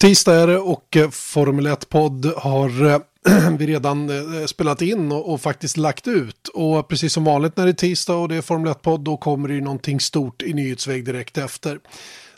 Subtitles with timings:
[0.00, 3.00] Tisdag är det och eh, Formel 1-podd har eh,
[3.58, 6.48] vi redan eh, spelat in och, faktiskt lagt ut.
[6.48, 9.48] Och precis som vanligt när det är tisdag och det är Formel 1-podd då kommer
[9.48, 11.78] det ju någonting stort i nyhetsväg direkt efter.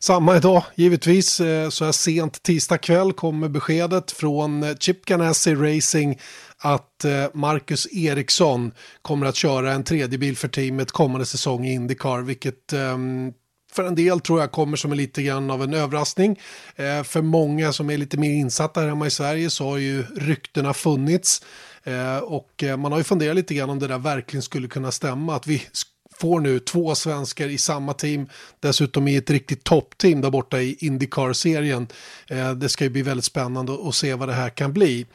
[0.00, 1.34] Samma idag, givetvis,
[1.70, 6.20] så här sent tisdag kväll kommer beskedet från Chip Ganassi Racing
[6.58, 8.72] att Marcus Eriksson
[9.02, 13.32] kommer att köra en tredje bil för teamet kommande säsong i Indycar, vilket ehm,
[13.72, 16.40] för en del tror jag kommer som en lite grann av en överraskning.
[16.76, 20.02] Eh, för många som är lite mer insatta här hemma i Sverige så har ju
[20.02, 21.42] ryktena funnits.
[21.84, 24.92] Eh, och eh, man har ju funderat lite grann om det där verkligen skulle kunna
[24.92, 25.36] stämma.
[25.36, 25.62] Att vi
[26.20, 28.28] får nu två svenskar i samma team,
[28.60, 31.86] dessutom i ett riktigt toppteam där borta i Indycar-serien.
[32.26, 35.06] Eh, det ska ju bli väldigt spännande att se vad det här kan bli.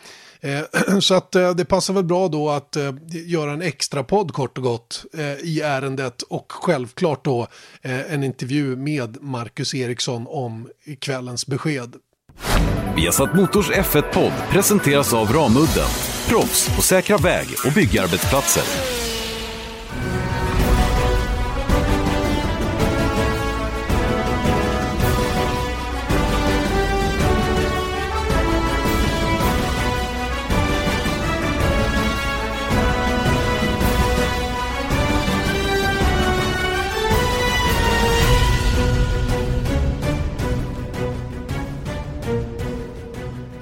[0.44, 0.64] Eh,
[1.00, 4.58] så att eh, det passar väl bra då att eh, göra en extra podd kort
[4.58, 5.06] och gott
[5.44, 7.48] i ärendet och självklart då
[7.82, 10.70] en intervju med Marcus Eriksson om
[11.00, 11.96] kvällens besked.
[12.96, 15.90] Vi har satt Motors F1-podd presenteras av Ramudden,
[16.28, 19.03] proffs på säkra väg och byggarbetsplatser.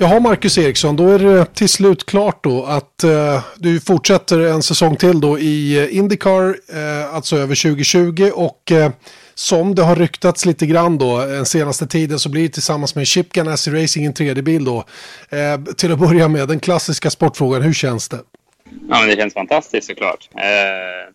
[0.01, 4.63] Jaha, Marcus Eriksson, då är det till slut klart då att eh, du fortsätter en
[4.63, 8.91] säsong till då i eh, Indycar, eh, alltså över 2020 och eh,
[9.33, 13.07] som det har ryktats lite grann då den senaste tiden så blir det tillsammans med
[13.07, 14.77] Chip Ganassi Racing en tredje bil då.
[15.29, 18.19] Eh, till att börja med, den klassiska sportfrågan, hur känns det?
[18.89, 20.29] Ja, men det känns fantastiskt såklart.
[20.35, 21.13] Eh,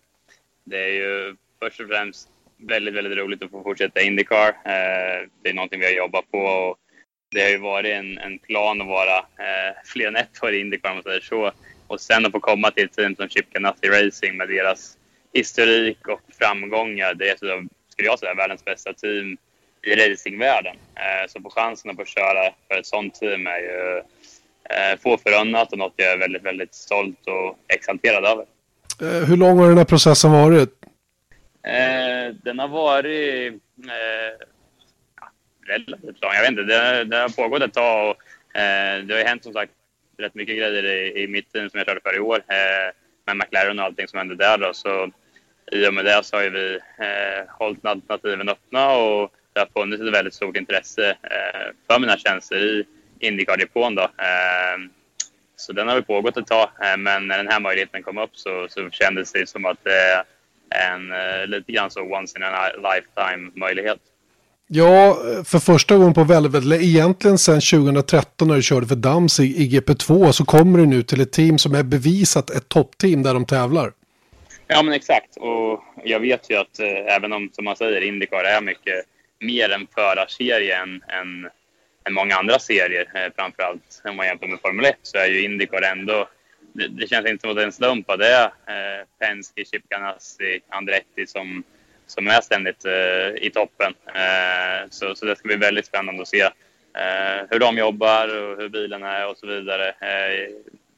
[0.65, 4.47] det är ju först och främst väldigt, väldigt roligt att få fortsätta Indycar.
[4.47, 6.77] Eh, det är någonting vi har jobbat på och
[7.37, 10.59] det har ju varit en, en plan att vara eh, fler än ett år i
[10.59, 11.51] Indycar om man säger så.
[11.87, 14.97] Och sen att få komma till ett team som Chip Ganassi Racing med deras
[15.33, 17.13] historik och framgångar.
[17.13, 19.37] Det är, så, skulle jag säga, världens bästa team
[19.81, 20.75] i racingvärlden.
[20.95, 23.97] Eh, så på chansen att få köra för ett sånt team är ju
[24.69, 28.45] eh, få förunnat och något jag är väldigt, väldigt stolt och exalterad över.
[29.01, 30.69] Eh, hur lång har den här processen varit?
[31.63, 34.47] Eh, den har varit eh,
[35.67, 36.33] relativt lång.
[36.33, 39.43] Jag vet inte, det, det har pågått ett tag och eh, det har ju hänt
[39.43, 39.71] som sagt
[40.17, 42.93] rätt mycket grejer i, i mitt team som jag körde för i år eh,
[43.25, 44.73] med McLaren och allting som hände där då.
[44.73, 45.11] Så
[45.71, 49.81] i och med det så har ju vi eh, hållit alternativen öppna och det har
[49.81, 52.85] funnits ett väldigt stort intresse eh, för mina tjänster i
[53.19, 54.03] Indycar-depån då.
[54.03, 54.77] Eh,
[55.55, 58.29] så den har väl pågått ett tag, eh, men när den här möjligheten kom upp
[58.33, 60.23] så, så kändes det som att det är
[60.93, 63.99] en eh, lite grann så once in a lifetime möjlighet.
[64.67, 69.39] Ja, för första gången på väldigt, väldigt egentligen sedan 2013 när du körde för Dams
[69.39, 73.23] i, i GP2 så kommer du nu till ett team som är bevisat ett toppteam
[73.23, 73.91] där de tävlar.
[74.67, 75.37] Ja, men exakt.
[75.37, 79.05] Och jag vet ju att eh, även om, som man säger, Indycar är mycket
[79.39, 81.49] mer en förarserie än, än,
[82.07, 85.43] än många andra serier, eh, framförallt om man jämför med Formel 1, så är ju
[85.43, 86.27] Indycar ändå
[86.77, 89.65] det, det känns inte som att det är en slump att det är eh, Penske,
[89.65, 91.63] Chip Ganassi, Andretti som
[92.07, 93.93] som är ständigt eh, i toppen.
[94.07, 98.57] Eh, så, så det ska bli väldigt spännande att se eh, hur de jobbar och
[98.57, 99.93] hur bilen är och så vidare.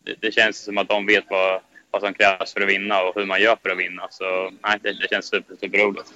[0.03, 1.61] Det, det, känns som att de vet vad,
[1.91, 4.07] vad som krävs för att vinna och hur man gör för att vinna.
[4.11, 6.09] Så nej, det, det känns super, superroligt.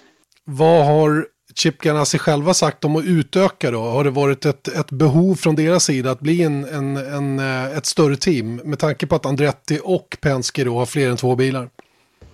[0.44, 3.80] Vad har Chip Ganassi själva sagt om att utöka då?
[3.80, 7.40] Har det varit ett, ett behov från deras sida att bli en, en, en,
[7.78, 11.36] ett större team med tanke på att Andretti och Penske då har fler än två
[11.36, 11.70] bilar?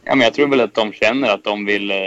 [0.03, 1.97] Ja, men jag tror väl att de känner att de vill eh,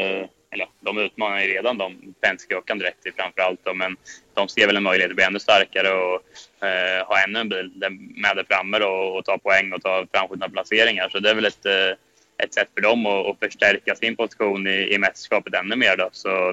[0.52, 3.96] eller de utmanar ju redan de, Penske och Andretti framförallt då, men
[4.34, 6.22] de ser väl en möjlighet att bli ännu starkare och
[6.66, 7.70] eh, ha ännu en bil
[8.16, 11.08] med där framme då, och ta poäng och ta framskjutna placeringar.
[11.08, 11.96] Så det är väl ett, eh,
[12.44, 16.08] ett sätt för dem att, att förstärka sin position i, i mästerskapet ännu mer då.
[16.12, 16.50] Så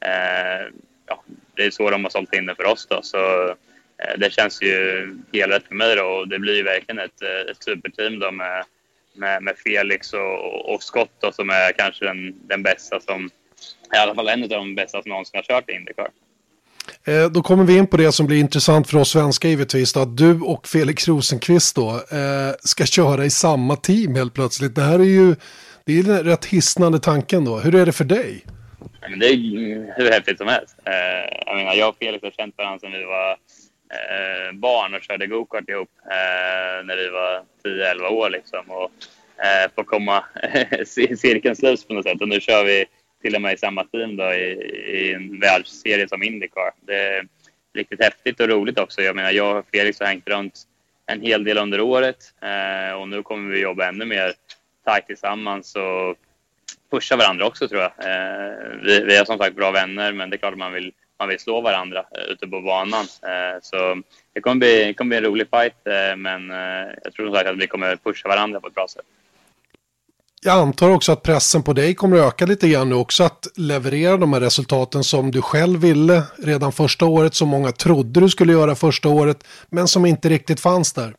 [0.00, 0.66] eh,
[1.06, 1.22] ja,
[1.54, 3.02] det är så de har sålt in det för oss då.
[3.02, 6.98] Så eh, det känns ju helt rätt för mig då och det blir ju verkligen
[6.98, 8.64] ett, eh, ett superteam då med
[9.12, 13.30] med, med Felix och, och Scott då, som är kanske den, den bästa som
[13.94, 16.08] i alla fall en av de bästa som någonsin har kört i Indycar.
[17.06, 19.92] Eh, då kommer vi in på det som blir intressant för oss svenskar givetvis.
[19.92, 24.74] Då, att du och Felix Rosenqvist då, eh, ska köra i samma team helt plötsligt.
[24.74, 25.34] Det här är ju
[25.84, 27.58] det är en rätt hisnande tanken då.
[27.58, 28.44] Hur är det för dig?
[29.00, 29.36] Men det är
[29.96, 30.76] hur häftigt som helst.
[30.84, 35.02] Eh, jag, menar, jag och Felix har känt varandra sedan vi var eh, barn och
[35.02, 35.88] körde gokart ihop
[36.84, 38.30] när vi var 10-11 år.
[38.30, 38.90] Liksom, och
[39.44, 40.24] eh, få komma
[41.16, 42.20] cirkeln sluts på något sätt.
[42.20, 42.84] Och nu kör vi
[43.22, 44.52] till och med i samma team då, i,
[44.86, 46.72] i en världsserie som Indycar.
[46.80, 47.26] Det, är
[47.74, 49.02] riktigt häftigt och roligt också.
[49.02, 50.54] Jag menar, jag och Felix har hängt runt
[51.06, 54.32] en hel del under året eh, och nu kommer vi jobba ännu mer
[54.84, 56.16] tajt tillsammans och
[56.90, 57.92] pusha varandra också tror jag.
[57.98, 60.92] Eh, vi, vi är som sagt bra vänner men det är klart att man vill,
[61.18, 63.06] man vill slå varandra eh, ute på banan.
[63.22, 64.02] Eh, så
[64.32, 67.34] det kommer, bli, det kommer bli en rolig fight eh, men eh, jag tror som
[67.34, 69.06] sagt att vi kommer pusha varandra på ett bra sätt.
[70.44, 73.46] Jag antar också att pressen på dig kommer att öka lite grann nu också att
[73.56, 78.28] leverera de här resultaten som du själv ville redan första året, som många trodde du
[78.28, 81.14] skulle göra första året, men som inte riktigt fanns där.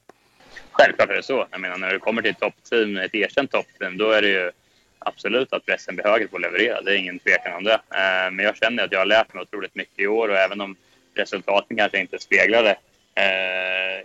[0.71, 1.47] Självklart är det så.
[1.51, 4.51] Jag menar, när du kommer till ett toppteam, ett erkänt toppteam, då är det ju
[4.99, 6.81] absolut att pressen blir högre på att leverera.
[6.81, 7.73] Det är ingen tvekan om det.
[7.73, 10.61] Eh, men jag känner att jag har lärt mig otroligt mycket i år och även
[10.61, 10.75] om
[11.15, 12.77] resultaten kanske inte speglar det
[13.21, 14.01] eh,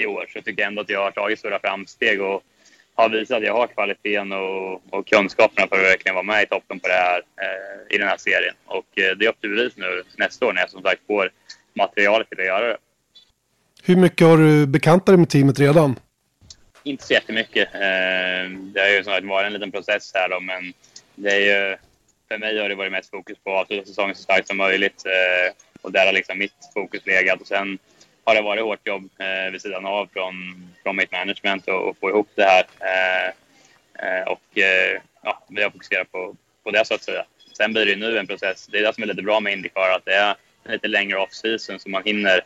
[0.00, 2.42] i år så tycker jag ändå att jag har tagit stora framsteg och
[3.02, 6.46] har visat att jag har kvaliteten och, och kunskaperna för att verkligen vara med i
[6.46, 8.54] toppen på det här, eh, i den här serien.
[8.64, 11.30] Och eh, det är upp till bevis nu nästa år när jag som sagt får
[11.74, 12.76] materialet till att göra det.
[13.82, 16.00] Hur mycket har du bekantat dig med teamet redan?
[16.82, 17.74] Inte så jättemycket.
[17.74, 20.72] Eh, det har ju som sagt varit en liten process här då, men
[21.14, 21.76] det är ju,
[22.28, 25.02] för mig har det varit mest fokus på att avsluta säsongen så starkt som möjligt.
[25.06, 27.40] Eh, och där har liksom mitt fokus legat.
[27.40, 27.78] Och sen
[28.28, 30.34] har det varit hårt jobb eh, vid sidan av från,
[30.82, 32.64] från mitt management och, och få ihop det här.
[32.80, 33.28] Eh,
[34.06, 37.24] eh och eh, ja, vi har fokuserat på, på det så att säga.
[37.56, 38.66] Sen blir det nu en process.
[38.66, 40.34] Det är det som är lite bra med Indycar, att det är
[40.64, 42.40] en lite längre off-season så man hinner.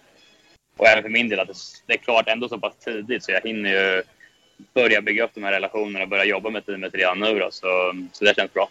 [0.77, 1.55] Och även för min del att det,
[1.87, 4.03] det är klart ändå så pass tidigt så jag hinner ju
[4.75, 7.51] börja bygga upp de här relationerna och börja jobba med teamet redan nu då.
[7.51, 8.69] Så, så det känns bra.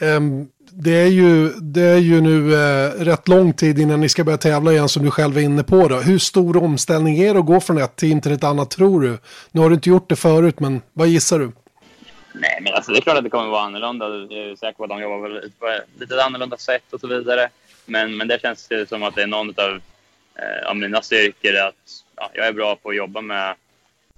[0.00, 4.24] Ehm, det, är ju, det är ju nu eh, rätt lång tid innan ni ska
[4.24, 5.88] börja tävla igen som du själv är inne på.
[5.88, 5.96] Då.
[5.96, 9.18] Hur stor omställning är det att gå från ett team till ett annat tror du?
[9.52, 11.52] Nu har du inte gjort det förut, men vad gissar du?
[12.32, 14.06] Nej, men alltså, det är klart att det kommer att vara annorlunda.
[14.06, 17.48] Jag är säker på att de jobbar på ett lite annorlunda sätt och så vidare.
[17.86, 19.80] Men, men det känns som att det är någon av,
[20.34, 21.74] eh, av mina styrkor att
[22.16, 23.50] ja, jag är bra på att jobba med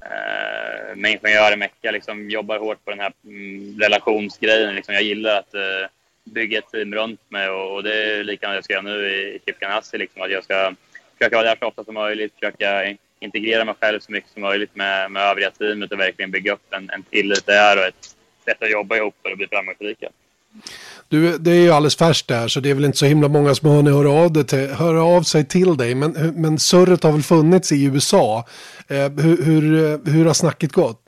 [0.00, 0.49] eh,
[0.94, 4.74] med ingenjörer, mecka, liksom jobbar hårt på den här mm, relationsgrejen.
[4.74, 5.88] Liksom, jag gillar att eh,
[6.24, 9.40] bygga ett team runt mig och, och det är likadant jag ska göra nu i
[9.46, 9.98] Chip Ganassi.
[9.98, 10.74] Liksom, att jag ska
[11.18, 14.76] försöka vara där så ofta som möjligt, försöka integrera mig själv så mycket som möjligt
[14.76, 18.62] med, med övriga teamet och verkligen bygga upp en, en tillit där och ett sätt
[18.62, 20.08] att jobba ihop för att bli framgångsrika.
[21.10, 23.54] Du, det är ju alldeles färskt där så det är väl inte så himla många
[23.54, 25.94] som har hunnit höra av, det till, höra av sig till dig.
[25.94, 28.46] Men, men surret har väl funnits i USA.
[28.88, 29.62] Eh, hur, hur,
[30.10, 31.00] hur har snacket gått?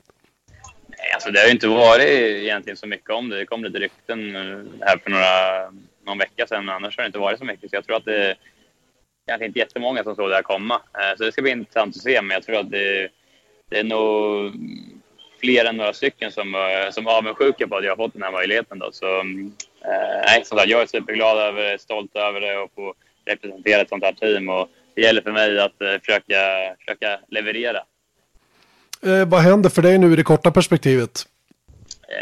[1.13, 3.37] alltså det har ju inte varit egentligen så mycket om det.
[3.37, 5.71] Det kom lite rykten eh, här för några,
[6.05, 7.69] någon vecka sedan, men annars har det inte varit så mycket.
[7.69, 8.35] Så jag tror att det är
[9.27, 10.75] kanske inte jättemånga som såg det här komma.
[10.75, 13.09] Eh, så det ska bli intressant att se, men jag tror att det,
[13.69, 14.53] det är nog
[15.39, 18.23] fler än några stycken som, eh, som är avundsjuka på att jag har fått den
[18.23, 18.79] här möjligheten.
[18.79, 18.91] Då.
[18.91, 19.51] Så, mm,
[20.25, 22.93] nej, som sagt, jag är superglad över det, stolt över det och få
[23.25, 24.49] representera ett sånt här team.
[24.49, 26.35] Och det gäller för mig att eh, försöka,
[26.79, 27.83] försöka leverera.
[29.05, 31.27] Eh, vad händer för dig nu i det korta perspektivet?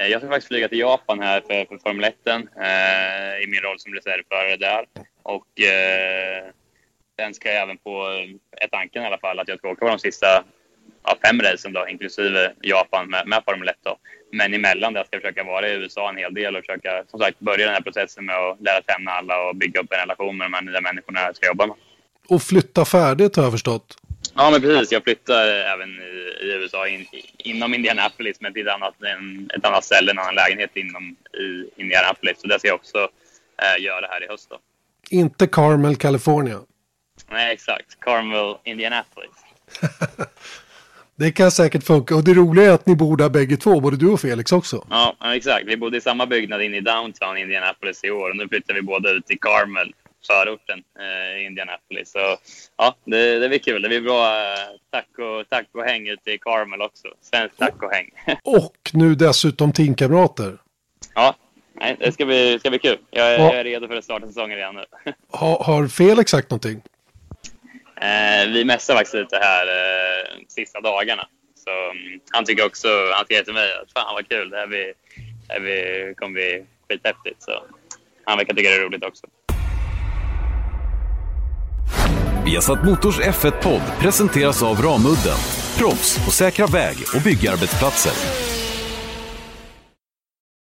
[0.09, 3.79] Jag ska faktiskt flyga till Japan här för, för Formel 1 eh, i min roll
[3.79, 4.85] som reservförare där.
[5.23, 6.43] Och eh,
[7.19, 8.07] sen ska jag även på
[8.61, 10.43] ett tanken i alla fall att jag ska åka på de sista
[11.03, 13.75] ja, fem racen då, inklusive Japan med, med Formel 1.
[13.83, 13.97] Då.
[14.31, 17.19] Men emellan det ska jag försöka vara i USA en hel del och försöka som
[17.19, 20.37] sagt börja den här processen med att lära känna alla och bygga upp en relation
[20.37, 21.75] med de här nya människorna jag ska jobba med.
[22.27, 23.97] Och flytta färdigt har jag förstått.
[24.35, 24.91] Ja, men precis.
[24.91, 27.05] Jag flyttar även i, i USA in,
[27.37, 31.81] inom Indianapolis, men till ett annat, en, ett annat ställe, en annan lägenhet inom i
[31.81, 32.41] Indianapolis.
[32.41, 33.09] Så det ska jag också
[33.57, 34.49] eh, göra här i höst.
[34.49, 34.59] Då.
[35.09, 36.59] Inte Carmel, California?
[37.29, 37.99] Nej, exakt.
[37.99, 39.31] Carmel, Indianapolis.
[41.21, 42.15] Det kan säkert funka.
[42.15, 44.85] Och det roliga är att ni bor där bägge två, både du och Felix också.
[44.89, 45.65] Ja, exakt.
[45.67, 48.29] Vi bodde i samma byggnad inne i downtown Indianapolis i år.
[48.29, 49.93] Och nu flyttar vi båda ut till Carmel,
[50.27, 52.11] förorten eh, Indianapolis.
[52.11, 52.37] Så
[52.77, 53.81] ja, det, det blir kul.
[53.81, 54.57] Det blir bra eh,
[54.91, 57.07] tack och, tack och häng ute i Carmel också.
[57.21, 57.83] Svenskt tack
[58.43, 60.57] och nu dessutom teamkamrater.
[61.15, 61.35] Ja,
[61.73, 62.97] nej, det ska bli, ska bli kul.
[63.11, 64.85] Jag, jag är redo för att starta säsongen redan nu.
[65.31, 66.81] har, har Felix sagt någonting?
[68.01, 71.27] Eh, vi mässar faktiskt lite här eh, sista dagarna.
[71.55, 74.67] Så um, han tycker också, han skrev till mig att fan vad kul, det här,
[74.67, 74.93] blir,
[75.47, 77.43] det här blir, kommer bli skithäftigt.
[77.43, 77.63] Så
[78.25, 79.27] han verkar tycka det är roligt också.
[82.45, 85.37] Viasat Motors F1-podd presenteras av Ramudden.
[85.77, 88.60] Proffs på säkra väg och byggarbetsplatser.